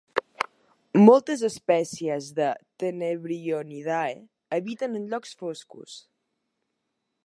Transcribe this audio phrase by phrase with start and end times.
[1.01, 2.49] Moltes espècies de
[2.85, 4.19] Tenebrionidae
[4.59, 6.05] habiten en llocs foscos.